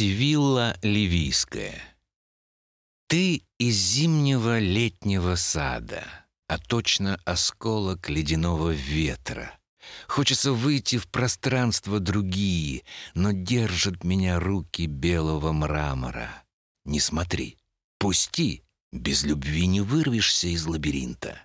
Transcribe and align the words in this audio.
Сивилла 0.00 0.78
Ливийская. 0.80 1.78
Ты 3.06 3.42
из 3.58 3.76
зимнего 3.76 4.58
летнего 4.58 5.34
сада, 5.34 6.06
а 6.48 6.56
точно 6.56 7.20
осколок 7.26 8.08
ледяного 8.08 8.70
ветра. 8.70 9.58
Хочется 10.08 10.52
выйти 10.52 10.96
в 10.96 11.06
пространство 11.06 12.00
другие, 12.00 12.84
но 13.12 13.32
держат 13.32 14.02
меня 14.02 14.40
руки 14.40 14.86
белого 14.86 15.52
мрамора. 15.52 16.44
Не 16.86 16.98
смотри, 16.98 17.58
пусти, 17.98 18.62
без 18.92 19.24
любви 19.24 19.66
не 19.66 19.82
вырвешься 19.82 20.46
из 20.46 20.64
лабиринта. 20.64 21.44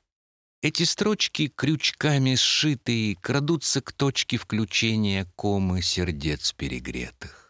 Эти 0.62 0.84
строчки, 0.84 1.52
крючками 1.54 2.36
сшитые, 2.36 3.18
крадутся 3.18 3.82
к 3.82 3.92
точке 3.92 4.38
включения 4.38 5.30
комы 5.36 5.82
сердец 5.82 6.54
перегретых. 6.54 7.45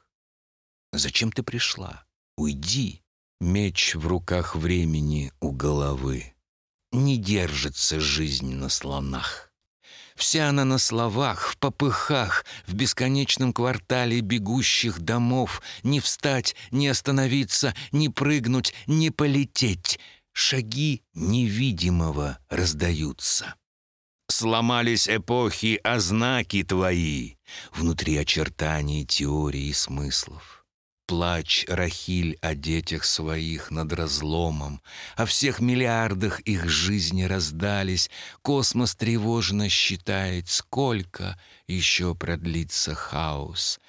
Зачем 0.97 1.31
ты 1.31 1.43
пришла? 1.43 2.05
Уйди. 2.37 3.01
Меч 3.41 3.95
в 3.95 4.07
руках 4.07 4.55
времени 4.55 5.31
у 5.41 5.51
головы. 5.51 6.33
Не 6.91 7.17
держится 7.17 7.99
жизнь 7.99 8.53
на 8.53 8.69
слонах. 8.69 9.51
Вся 10.15 10.47
она 10.47 10.63
на 10.63 10.77
словах, 10.77 11.49
в 11.49 11.57
попыхах, 11.57 12.45
в 12.65 12.73
бесконечном 12.73 13.51
квартале 13.51 14.21
бегущих 14.21 14.99
домов. 14.99 15.61
Не 15.83 15.99
встать, 15.99 16.55
не 16.71 16.87
остановиться, 16.87 17.75
не 17.91 18.07
прыгнуть, 18.07 18.73
не 18.87 19.11
полететь. 19.11 19.99
Шаги 20.31 21.03
невидимого 21.13 22.39
раздаются. 22.49 23.55
Сломались 24.27 25.07
эпохи, 25.07 25.79
а 25.83 25.99
знаки 25.99 26.63
твои 26.63 27.35
Внутри 27.73 28.17
очертаний 28.17 29.05
теории 29.05 29.67
и 29.67 29.73
смыслов. 29.73 30.64
Плач 31.07 31.65
Рахиль 31.67 32.37
о 32.41 32.55
детях 32.55 33.05
своих 33.05 33.69
над 33.69 33.93
разломом, 33.93 34.81
О 35.15 35.25
всех 35.25 35.59
миллиардах 35.59 36.39
их 36.41 36.67
жизни 36.67 37.23
раздались. 37.23 38.09
Космос 38.41 38.95
тревожно 38.95 39.69
считает, 39.69 40.49
сколько 40.49 41.39
еще 41.67 42.15
продлится 42.15 42.95
хаос. 42.95 43.79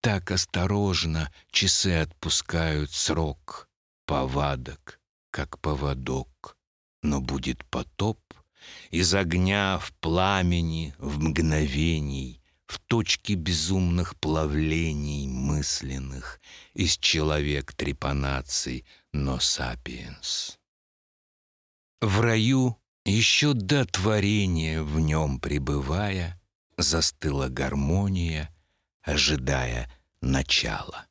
Так 0.00 0.30
осторожно 0.30 1.32
часы 1.50 2.02
отпускают 2.02 2.92
срок. 2.92 3.68
Повадок, 4.06 5.00
как 5.30 5.58
поводок. 5.58 6.56
Но 7.02 7.20
будет 7.20 7.64
потоп 7.64 8.20
из 8.90 9.14
огня 9.14 9.78
в 9.78 9.92
пламени, 10.00 10.94
в 10.98 11.20
мгновений, 11.20 12.39
в 12.70 12.78
точке 12.78 13.34
безумных 13.34 14.16
плавлений 14.16 15.26
мысленных 15.26 16.40
из 16.72 16.96
человек 16.96 17.74
трепанаций, 17.74 18.84
но 19.12 19.40
сапиенс. 19.40 20.60
В 22.00 22.20
раю, 22.20 22.76
еще 23.04 23.54
до 23.54 23.84
творения 23.84 24.82
в 24.82 25.00
нем 25.00 25.40
пребывая, 25.40 26.40
застыла 26.76 27.48
гармония, 27.48 28.54
ожидая 29.02 29.90
начала. 30.22 31.09